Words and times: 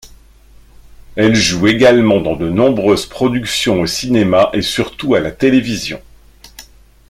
Elle 1.15 1.35
joue 1.35 1.67
également 1.67 2.21
dans 2.21 2.35
de 2.35 2.49
nombreuses 2.49 3.05
productions 3.05 3.81
au 3.81 3.85
cinéma 3.85 4.49
et 4.51 4.63
surtout 4.63 5.13
à 5.13 5.19
la 5.19 5.29
télévision. 5.31 6.01